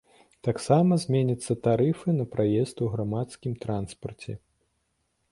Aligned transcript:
Таксама 0.45 0.95
зменяцца 1.03 1.55
тарыфы 1.67 2.15
на 2.19 2.25
праезд 2.33 2.81
у 2.85 2.87
грамадскім 2.93 3.53
транспарце. 3.67 4.33